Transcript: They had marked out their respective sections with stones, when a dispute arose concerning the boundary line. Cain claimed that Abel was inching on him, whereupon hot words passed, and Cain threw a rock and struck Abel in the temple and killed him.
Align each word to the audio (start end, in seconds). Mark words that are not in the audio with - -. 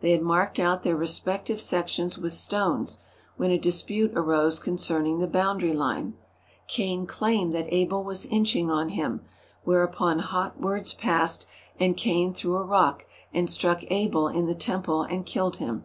They 0.00 0.10
had 0.10 0.22
marked 0.22 0.58
out 0.58 0.82
their 0.82 0.96
respective 0.96 1.60
sections 1.60 2.18
with 2.18 2.32
stones, 2.32 2.98
when 3.36 3.52
a 3.52 3.58
dispute 3.58 4.10
arose 4.16 4.58
concerning 4.58 5.20
the 5.20 5.28
boundary 5.28 5.72
line. 5.72 6.14
Cain 6.66 7.06
claimed 7.06 7.52
that 7.52 7.72
Abel 7.72 8.02
was 8.02 8.26
inching 8.26 8.72
on 8.72 8.88
him, 8.88 9.20
whereupon 9.62 10.18
hot 10.18 10.60
words 10.60 10.92
passed, 10.94 11.46
and 11.78 11.96
Cain 11.96 12.34
threw 12.34 12.56
a 12.56 12.64
rock 12.66 13.06
and 13.32 13.48
struck 13.48 13.84
Abel 13.88 14.26
in 14.26 14.46
the 14.46 14.54
temple 14.56 15.02
and 15.04 15.24
killed 15.24 15.58
him. 15.58 15.84